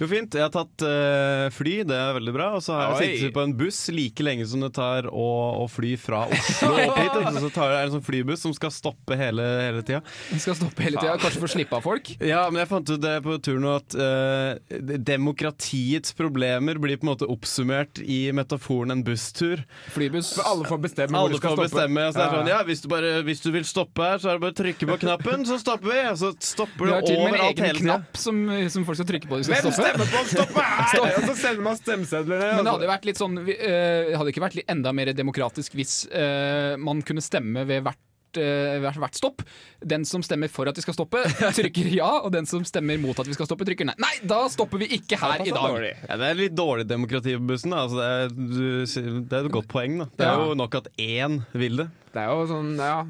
[0.01, 0.33] Jo, fint.
[0.37, 2.47] Jeg har tatt uh, fly, det er veldig bra.
[2.57, 5.25] Og så har jeg sittet på en buss like lenge som det tar å,
[5.61, 7.13] å fly fra Oslo opp hit.
[7.21, 10.01] Og så tar jeg en sånn flybuss som skal stoppe hele, hele tida.
[10.31, 12.13] Vi skal stoppe hele tida, kanskje for å slippe av folk.
[12.27, 17.13] Ja, men jeg fant ut det på turen at uh, demokratiets problemer blir på en
[17.13, 19.61] måte oppsummert i metaforen en busstur.
[19.93, 20.33] Flybuss.
[20.41, 21.85] For alle får bestemme hvor Alle du skal får stoppe.
[21.85, 22.09] bestemme.
[22.09, 22.41] Så det er Ja.
[22.41, 24.61] sånn, ja, hvis du, bare, hvis du vil stoppe her, så er det bare å
[24.65, 26.03] trykke på knappen, så stopper vi.
[26.25, 28.01] Så stopper en overalt hele tida.
[28.07, 29.41] Knapp som, som folk skal trykke på.
[29.41, 30.89] De Hvem stemmer på å stoppe her?
[30.95, 31.13] Stopp.
[31.13, 32.51] Og så sender man stemmesedlene.
[32.57, 36.07] Men det hadde vært litt sånn eh, Hadde ikke vært litt enda mer demokratisk hvis
[36.13, 38.03] uh, man kunne stemme ved hvert
[38.41, 39.43] eh, hvert, hvert stopp.
[39.81, 41.23] Den som stemmer for at vi skal stoppe,
[41.59, 43.97] trykker ja, og den som stemmer mot at vi skal stoppe, trykker nei.
[44.03, 45.79] Nei, da stopper vi ikke her i dag!
[46.07, 47.75] Ja, det er litt dårlig demokrati på bussen.
[47.75, 47.85] Da.
[47.87, 50.01] Altså, det, er, du, det er et godt poeng.
[50.03, 50.11] Da.
[50.21, 51.91] Det er jo nok at én vil det.
[52.15, 53.03] Det er jo sånn, ja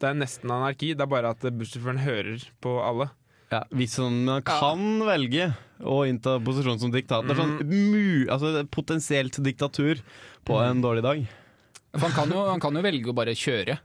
[0.00, 0.92] Det er nesten anarki.
[0.96, 3.10] Det er bare at bussjåføren hører på alle.
[3.74, 7.26] Hvis sånn, man kan velge å innta posisjon som diktator.
[7.26, 10.02] Det er sånn mu, altså, potensielt diktatur
[10.46, 11.22] på en dårlig dag.
[11.96, 13.78] For han kan, jo, han kan jo velge å bare kjøre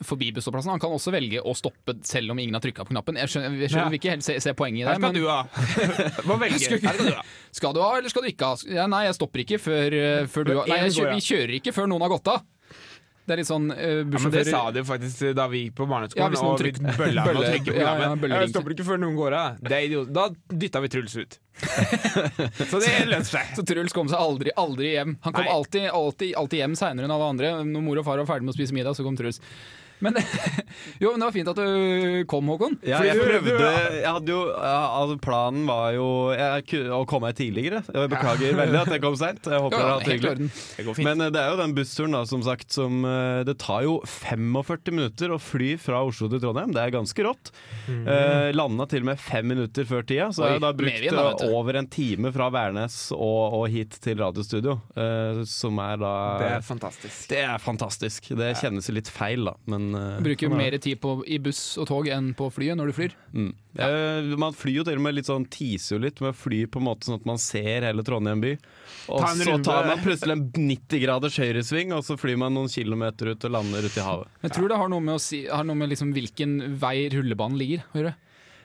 [0.00, 0.70] forbi bussholdeplassen.
[0.72, 3.18] Han kan også velge å stoppe selv om ingen har trykka på knappen.
[3.20, 3.98] Jeg skjønner, jeg skjønner Ja.
[3.98, 5.02] ikke helt se, se poenget i Her det.
[5.02, 6.22] skal Men du ha.
[6.30, 6.62] Må velge.
[6.62, 7.24] Skal Her skal du ha.
[7.52, 8.56] skal du ha, eller skal du ikke ha?
[8.78, 11.10] Ja, nei, jeg stopper ikke før, eh, før du har Nei, jeg En kjø, går,
[11.10, 11.18] ja.
[11.20, 12.40] vi kjører ikke før noen har gått av.
[13.30, 15.76] Det er litt sånn uh, Ja, men det sa de jo faktisk da vi gikk
[15.78, 18.42] på Ja, hvis noen og trykker- bølla med å trykke på ja, ja, bøllering.
[18.42, 19.60] Jeg stopper ikke før noen går av.
[19.62, 21.36] Da dytta vi Truls ut.
[22.72, 23.52] Så det løser seg.
[23.54, 25.14] Så Truls kom seg aldri, aldri hjem.
[25.22, 27.52] Han kom alltid, alltid, alltid hjem seinere enn alle andre.
[27.70, 29.38] Når mor og far var ferdig med å spise middag, så kom Truls.
[30.00, 30.16] Men,
[31.02, 32.76] jo, men det var fint at du kom, Håkon.
[32.86, 37.82] Ja, jeg prøvde jeg hadde jo, altså Planen var jo jeg, å komme meg tidligere.
[37.86, 39.44] Jeg beklager veldig at jeg kom seint.
[39.50, 40.48] Jeg håper dere har hatt det hyggelig.
[40.80, 40.94] Det.
[41.04, 43.98] Men eh, det er jo den bussturen da, som sagt som eh, Det tar jo
[44.08, 46.72] 45 minutter å fly fra Oslo til Trondheim.
[46.76, 47.52] Det er ganske rått.
[47.90, 51.00] Eh, landa til og med fem minutter før tida, så Oi, jeg har da brukt
[51.04, 54.78] igjen da, eh, over en time fra Værnes og, og hit til radiostudio.
[54.96, 57.20] eh, som er da det er fantastisk.
[57.30, 58.30] Det er fantastisk.
[58.40, 59.54] Det kjennes litt feil, da.
[59.70, 62.94] Men eh, Bruker mer tid på, i buss og tog enn på flyet når du
[62.96, 63.16] flyr.
[63.32, 63.50] Mm.
[63.80, 66.64] Eh, Man flyr jo til og med litt sånn teaser jo litt med å fly
[66.70, 68.54] på en måte sånn at man ser hele Trondheim by.
[69.10, 72.70] Og Ta så tar man plutselig en 90 graders høyresving, og så flyr man noen
[72.72, 74.32] kilometer ut og lander ute i havet.
[74.46, 77.58] Jeg tror det har noe med, å si, har noe med liksom hvilken vei rullebanen
[77.60, 78.16] ligger å gjøre.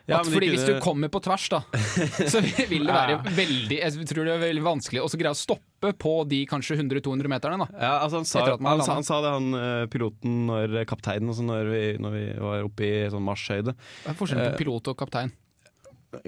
[0.08, 1.64] Ja, At fordi Hvis du kommer på tvers, da,
[2.34, 5.94] så vil det være veldig Jeg tror det er veldig vanskelig å greie å stoppe
[5.98, 7.66] på de kanskje 100-200 meterne.
[7.66, 11.32] da Ja, altså han, sa, han, sa, han sa det, han eh, piloten, når kapteinen,
[11.34, 13.74] altså når, vi, når vi var oppe i sånn marsjhøyde.
[14.06, 15.34] Hva er forskjellen på pilot og kaptein?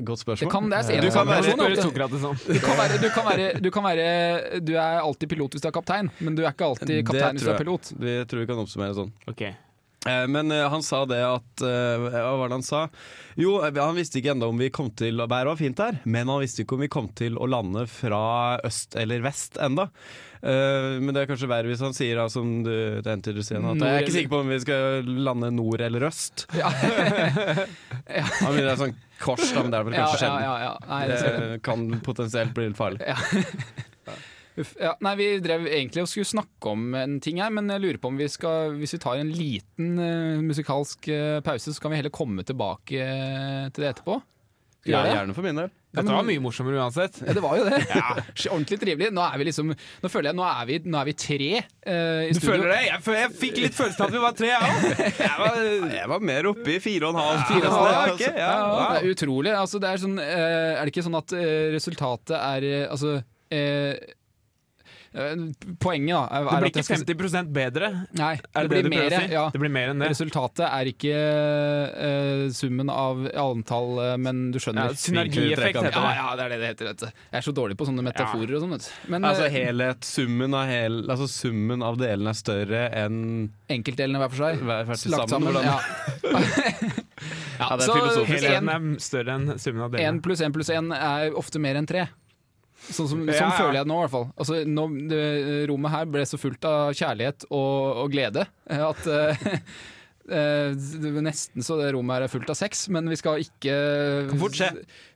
[0.04, 0.42] Godt spørsmål.
[0.42, 1.46] Det kan- det Eh, Du kan være.
[2.50, 5.68] Du kan, være, du, kan være, du kan være Du er alltid pilot hvis du
[5.70, 7.94] er kaptein, men du er ikke alltid kaptein hvis du er pilot.
[8.02, 9.14] Det tror vi kan oppsummere sånn.
[9.32, 9.46] Ok.
[10.08, 12.86] Eh, Men eh, han sa det at eh, Hva var det han sa?
[13.38, 16.42] Jo, han visste ikke enda om vi kom til Været var fint her, men han
[16.42, 18.22] visste ikke om vi kom til å lande fra
[18.66, 19.90] øst eller vest enda.
[20.42, 23.04] Men det er kanskje verre hvis han sier, da, som du å
[23.46, 26.46] si, at jeg er ikke sikker på om vi skal lande nord eller øst.
[26.58, 26.70] Ja,
[28.42, 30.46] Han begynner ha sånn kors, men det er vel ja, kanskje ja, sjelden.
[30.46, 30.74] ja, ja.
[30.88, 31.52] Nei, det.
[31.54, 33.02] Det kan potensielt bli litt farlig.
[34.58, 37.84] Uff, ja, nei, Vi drev egentlig og skulle snakke om en ting her, men jeg
[37.84, 41.84] lurer på om vi skal Hvis vi tar en liten uh, musikalsk uh, pause, så
[41.84, 44.18] kan vi heller komme tilbake uh, til det etterpå.
[44.82, 45.70] Skal Ja, gjerne for min del.
[45.98, 47.16] Dette var mye morsommere uansett.
[47.26, 47.78] Ja, det var jo det.
[48.54, 49.08] Ordentlig trivelig.
[49.16, 52.22] Nå er vi liksom Nå føler jeg nå er vi, nå er vi tre uh,
[52.28, 52.52] i Du studio.
[52.52, 52.82] føler det?
[52.86, 55.88] Jeg, jeg fikk litt følelsen av at vi var tre, jeg òg.
[55.98, 57.42] Jeg var mer oppe i fire og en halv.
[57.50, 58.84] Fire og en halv, Ja, ok, ja, Ja, wow.
[58.94, 59.54] det er utrolig.
[59.64, 61.46] Altså, det er, sånn, uh, er det ikke sånn at uh,
[61.78, 63.18] resultatet er Altså
[65.82, 67.90] Poenget da er, Det blir ikke skal- 50 bedre.
[68.18, 69.10] Nei, det, det blir mer.
[69.10, 69.32] si?
[69.34, 69.46] Ja.
[69.54, 70.10] Det blir mer enn det.
[70.14, 74.92] Resultatet er ikke uh, summen av antall, eh, men du skjønner.
[74.94, 76.14] Ja, synergieffekt heter det.
[76.20, 76.90] ja, det er det det heter.
[76.92, 77.08] Vet du.
[77.08, 78.76] Jeg er så dårlig på sånne metaforer og sånn.
[79.14, 83.18] Men Altså eh, helhet, summen av, hel, altså, summen av delene er større enn
[83.74, 84.62] enkeltdelene hver for seg.
[84.68, 85.58] hver for Lagt sammen.
[85.58, 85.68] sammen.
[85.68, 85.80] Ja.
[87.58, 88.38] Ja, det er så filosofisk.
[88.38, 90.14] Helheten er større enn summen av delene.
[90.14, 92.06] Én pluss én pluss én er ofte mer enn tre.
[92.78, 93.52] Sånn, som, sånn ja.
[93.58, 94.30] føler jeg det nå, i hvert fall.
[94.38, 95.22] Altså, nå, det,
[95.72, 99.48] rommet her ble så fullt av kjærlighet og, og glede eh, at uh,
[100.32, 103.76] uh, nesten så det rommet her er fullt av sex, men vi skal ikke
[104.30, 104.70] Kan fort skje.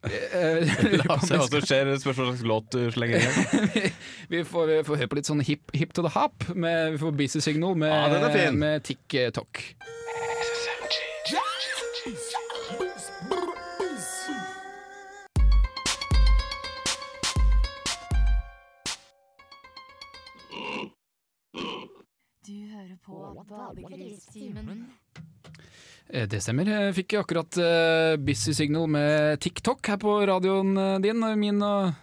[0.09, 1.93] Eh, La oss se hva som skjer.
[2.01, 3.71] Spørs hva slags låt du slenger igjen.
[3.77, 3.85] vi,
[4.35, 6.49] vi, får, vi får høre på litt sånn hip, hip to the hop.
[6.55, 9.63] Med, vi får Busy Signal med, Ja, er med TikTok.
[22.81, 24.85] Hører på Badegristimen.
[26.09, 26.65] Eh, Det stemmer.
[26.67, 31.61] Jeg fikk akkurat eh, Busy Signal med TikTok her på radioen eh, din min.
[31.61, 31.93] Og,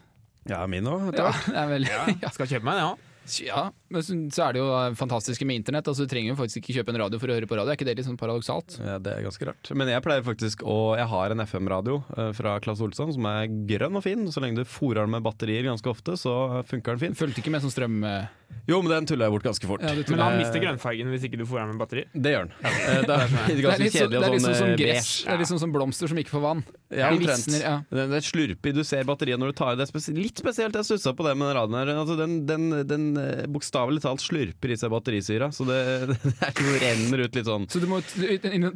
[0.48, 1.10] Ja, min òg.
[1.16, 1.88] ja, det vel,
[2.22, 2.30] ja.
[2.32, 2.96] Skal kjøpe meg den, ja.
[3.44, 5.88] Ja, men så er det jo eh, fantastiske med internett.
[5.88, 7.72] Altså, du trenger jo faktisk ikke kjøpe en radio for å høre på radio.
[7.72, 8.78] Er ikke det litt sånn paradoksalt?
[8.84, 9.70] Ja, det er ganske rart.
[9.74, 13.46] Men jeg pleier faktisk å Jeg har en FM-radio eh, fra Claes Olsson som er
[13.68, 14.26] grønn og fin.
[14.32, 17.16] Så lenge du fòrer den med batterier ganske ofte, så funker den fin.
[17.18, 17.98] Fulgte ikke med sånn strøm...
[18.04, 18.28] eh,
[18.68, 19.82] Jo, men den tulla jeg bort ganske fort.
[19.84, 22.04] Ja, Men han Eh, mister grønnfargen hvis ikke du fòrer den med batteri.
[22.12, 22.52] Det gjør han.
[22.64, 23.24] Eh, Det er
[23.72, 25.10] er litt, så, kjedelig det er litt sånn sånn som eh, gress.
[25.24, 26.62] Det er litt sånn som blomster som ikke får vann.
[26.88, 27.44] Ja, De omtrent.
[27.46, 27.74] visner, ja.
[27.92, 29.88] Den, den slurper, du ser batteriet når du tar i det.
[30.16, 31.92] Litt spesielt, jeg stussa på det med den radioen her.
[32.00, 33.44] Altså, den den, den eh,
[33.78, 35.78] bokstavelig talt slurper i seg batterisyra, så det,
[36.24, 37.66] det er renner ut litt sånn.
[37.70, 38.00] Så du må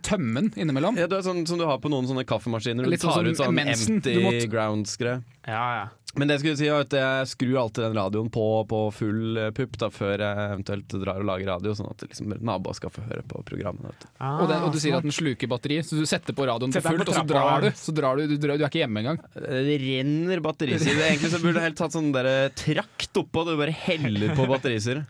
[0.02, 0.98] tømme den innimellom.
[1.00, 2.86] Ja, det er sånn som du har på noen sånne kaffemaskiner.
[2.86, 3.98] Du Litt sånn tar sånn ut sånn mensen.
[4.02, 5.22] Empty grounds-greie.
[5.46, 5.86] Ja, ja.
[6.18, 9.38] Men det jeg skulle si er at jeg skrur alltid den radioen på på full
[9.40, 12.92] eh, pupp da, før jeg eventuelt drar og lager radio, sånn at liksom, naboer skal
[12.92, 13.86] få høre på programmet.
[13.88, 14.10] vet du.
[14.20, 16.84] Og, den, og du sier at den sluker batteri, så du setter på radioen til
[16.84, 17.70] Setter fullt, på og så drar du.
[17.78, 19.22] Så drar du, du, drar, du er ikke hjemme engang.
[19.32, 21.00] Det renner batterisyre.
[21.08, 25.06] Egentlig så burde du helt tatt sånn der trakt oppå, du bare heller på batterisyre.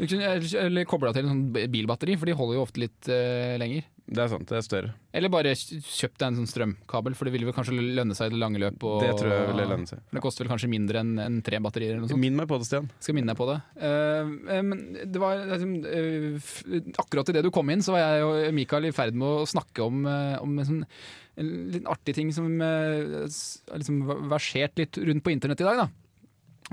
[0.00, 3.10] Du kunne, eller, eller kobla til en sånn bilbatteri, for de holder jo ofte litt
[3.12, 3.86] uh, lenger.
[4.10, 4.88] Det er sant, det er større.
[5.14, 8.34] Eller bare kjøp deg en sånn strømkabel, for det ville vel kanskje lønne seg i
[8.34, 8.82] det lange løp.
[8.82, 10.00] Og, Det tror jeg ville lønne seg.
[10.10, 12.22] Det koster vel kanskje mindre enn en tre batterier eller noe sånt.
[12.24, 12.88] Minn meg på det, Stian.
[12.98, 13.56] Skal minne deg på det.
[13.78, 14.34] Uh,
[14.66, 14.82] men
[15.14, 16.64] det var f-
[16.98, 19.86] Akkurat idet du kom inn, så var jeg og Mikael i ferd med å snakke
[19.86, 20.84] om, uh, om en sånn
[21.40, 25.78] en litt artig ting som har liksom versert litt rundt på internett i dag.
[25.86, 25.88] da.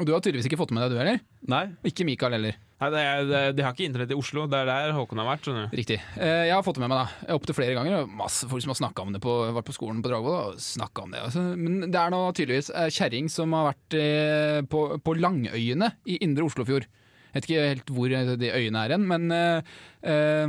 [0.01, 1.21] Og du har tydeligvis ikke fått med deg, du heller?
[1.47, 1.61] Nei?
[1.87, 2.57] Ikke Mikael heller.
[2.77, 4.43] Nei, det er, de har ikke internett i Oslo.
[4.49, 5.47] Det er der Håkon har vært.
[5.47, 5.71] skjønner.
[5.73, 5.97] Riktig.
[6.13, 8.05] Eh, Jeg har fått det med meg da, opptil flere ganger.
[8.19, 10.53] Masse folk som har snakka om det på, vært på skolen på Dragvoll.
[10.53, 10.61] og
[11.07, 11.23] om det.
[11.25, 11.41] Altså.
[11.57, 16.45] Men det er nå tydeligvis kjerring som har vært eh, på, på Langøyene i indre
[16.45, 16.85] Oslofjord.
[17.33, 19.73] Jeg vet ikke helt hvor de øyene er hen, men eh,
[20.05, 20.47] eh,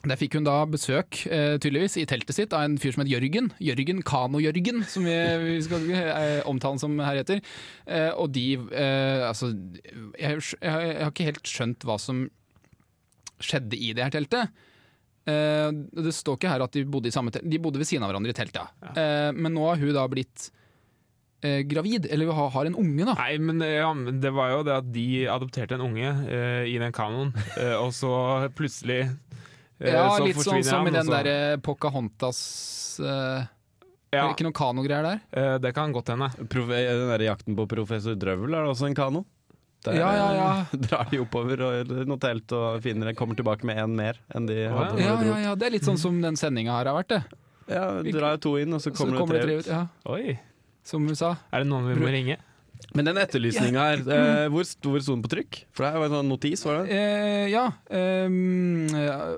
[0.00, 3.10] der fikk hun da besøk, eh, tydeligvis, i teltet sitt av en fyr som het
[3.12, 3.50] Jørgen.
[3.60, 7.42] Jørgen Kano-Jørgen, som vi, vi skal eh, omtale som her heter.
[7.84, 9.52] Eh, og de eh, Altså,
[10.16, 12.24] jeg, jeg, har ikke helt skjønt hva som
[13.40, 14.56] skjedde i det her teltet.
[15.28, 17.44] Eh, det står ikke her at de bodde i samme telt.
[17.52, 18.72] De bodde ved siden av hverandre i teltet.
[18.80, 18.96] ja.
[18.96, 20.48] Eh, men nå har hun da blitt
[21.40, 23.14] gravid, eller har, en unge, da.
[23.16, 26.10] Nei, men, ja, men det var jo det at de adopterte en unge
[26.68, 27.30] i den kanoen,
[27.78, 28.10] og så
[28.52, 29.06] plutselig
[29.80, 33.46] Ja, så litt sånn som i den så- derre Pocahontas uh,
[34.12, 35.20] ja, det ikke noen kanogreier der?
[35.32, 36.28] Uh, Det kan godt hende.
[36.50, 39.24] Profe den der jakten på professor Drøvel er det også en kano.
[39.86, 40.48] Der Ja, ja, ja.
[40.88, 44.66] drar de oppover og noe telt og finner, kommer tilbake med én mer enn de
[44.68, 45.00] Å, hadde.
[45.00, 47.22] Ja, ja, ja, Det er litt sånn som den sendinga her har vært, det.
[47.70, 49.88] ja, drar to inn, og så Så kommer, kommer det tre det tre ut.
[49.88, 49.88] ut.
[50.04, 50.38] Ja, Oi,
[50.84, 51.36] som hun sa.
[51.52, 52.36] er det noen vi må ringe?
[52.94, 55.58] Men den etterlysninga her, eh, hvor stor sto den på trykk?
[55.76, 56.96] For det her var en sånn notis, var det?
[56.96, 57.64] Eh, ja.
[57.92, 58.88] ehm,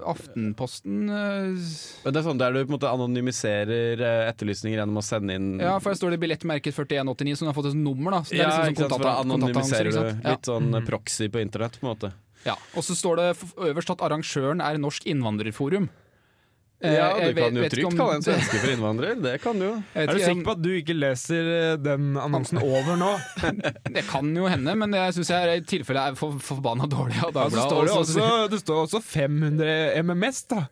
[0.09, 1.69] Aftenposten eh,
[2.05, 5.37] Men det er sånn der du på en måte anonymiserer eh, etterlysninger gjennom å sende
[5.39, 8.23] inn Ja, for der står det billettmerket 4189, så den har fått et nummer, da.
[8.27, 10.87] Så det er Ja, liksom ikke sant, for da sånn anonymiserer du litt sånn eh,
[10.89, 12.13] proxy på internett, på en måte.
[12.43, 12.55] Ja.
[12.55, 12.59] ja.
[12.79, 15.91] Og så står det f- øverst at arrangøren er Norsk innvandrerforum.
[16.83, 19.15] Eh, Ja, jeg du kan vet- jo trygt om kalle en svenske for innvandrer.
[19.23, 19.75] Det kan du jo.
[19.95, 23.13] Er du sikker på at du ikke leser eh, den annonsen over nå?
[23.97, 27.31] Det kan jo hende, men jeg syns jeg i tilfelle er for, forbanna dårlig av
[27.37, 27.69] Dagbladet.
[27.71, 30.65] står det, også, det står også 500 MMS, da.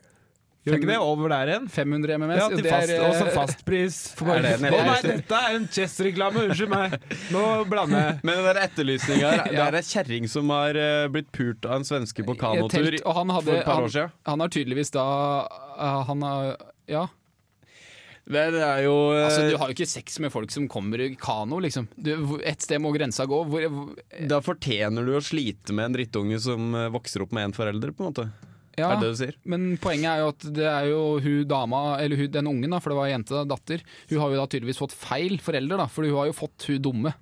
[0.61, 1.63] Gjør ikke det over der igjen?
[1.73, 2.37] 500 MMS.
[2.37, 3.95] Ja, til fast, er, også eh, fastpris.
[4.31, 6.97] Er det nei, dette er en Chess-reklame, unnskyld meg.
[7.33, 8.19] Nå blander jeg.
[8.29, 11.79] Men den der etterlysninga her, det er ei kjerring som har eh, blitt pult av
[11.79, 14.13] en svenske på kanotur telt, han, hadde, for et par han, år siden.
[14.29, 15.07] han har tydeligvis da
[15.47, 16.53] eh, Han har
[16.91, 17.07] Ja.
[18.31, 21.01] Men det er jo eh, Altså, du har jo ikke sex med folk som kommer
[21.01, 21.89] i kano, liksom.
[21.97, 22.13] Du,
[22.45, 23.41] et sted må grensa gå.
[23.49, 27.49] Hvor, hvor, Da fortjener du å slite med en drittunge som eh, vokser opp med
[27.49, 28.29] én forelder, på en måte.
[28.77, 29.39] Ja, Er det det du sier?
[29.43, 32.79] men poenget er jo at det er jo hun dama, eller hun, den ungen, da,
[32.83, 35.89] for det var jente, da, datter, hun har jo da tydeligvis fått feil forelder, da,
[35.91, 37.13] for hun har jo fått hun dumme.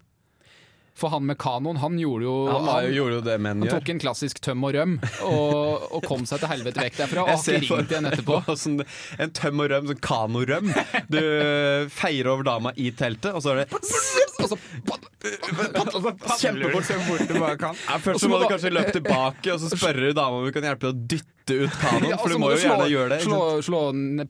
[1.00, 3.92] For han med kanoen, han gjorde jo Han han, gjorde jo det menn Han tok
[3.94, 4.98] en klassisk tøm og røm
[5.30, 7.24] og, og kom seg til helvete vekk derfra.
[7.24, 8.40] Og har ikke ringt igjen etterpå.
[8.64, 8.82] sånn,
[9.16, 10.74] en tøm og røm, sånn kanorøm.
[11.08, 13.80] Du eh, feier over dama i teltet, og så er det
[14.40, 14.60] Og så
[16.40, 16.86] kjempefort.
[16.88, 17.80] så fort du bare kan.
[17.88, 20.68] Ja, først så må du kanskje løpe tilbake og så spørre dama om hun kan
[20.68, 22.16] hjelpe deg å dytte ut kanoen.
[22.22, 23.20] For du må jo slå, gjerne gjøre det.
[23.26, 23.82] Slå, slå,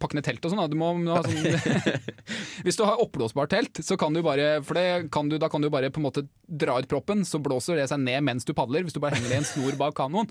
[0.02, 0.64] pakke ned telt og sånn.
[0.72, 2.00] Du må, må ha sånn
[2.66, 5.64] Hvis du har oppblåsbart telt, så kan du bare For det kan du, da kan
[5.64, 8.54] du bare på en måte dra ut proppen, så blåser det seg ned mens du
[8.58, 8.86] padler.
[8.86, 10.30] Hvis du bare henger i en snor bak kanoen.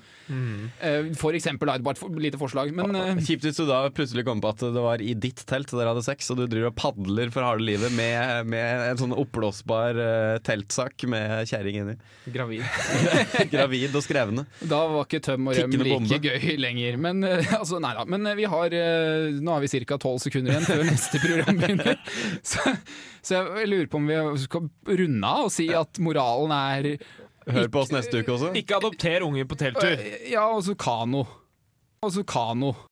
[0.81, 2.73] Eh, For eksempel, da, bare et lite forslag.
[2.75, 5.71] Men eh, Kjipt hvis du da plutselig kom på at det var i ditt telt
[5.73, 9.15] dere hadde sex, og du driver og padler for harde livet med, med en sånn
[9.17, 11.97] oppblåsbar eh, teltsak med kjerring inni.
[12.35, 12.65] Gravid.
[13.55, 14.47] Gravid og skrevne.
[14.69, 16.19] da var ikke tøm og røm like bombe.
[16.25, 16.78] gøy lenger.
[17.01, 18.05] Men eh, altså, nei da.
[18.09, 19.99] Men eh, vi har eh, Nå har vi ca.
[20.01, 21.99] tolv sekunder igjen før neste program begynner.
[22.51, 22.75] Så,
[23.23, 24.69] så jeg lurer på om vi skal
[25.01, 26.93] runde av og si at moralen er
[27.49, 28.51] Hør på oss neste uke også.
[28.61, 30.03] Ikke adopter unger på telttur.
[30.29, 31.23] Ja, og så kano.
[32.05, 32.75] Og så kano.